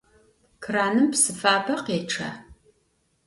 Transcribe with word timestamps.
Kranım 0.63 1.07
psı 1.11 1.31
fabe 1.41 1.75
khêçça? 1.85 2.29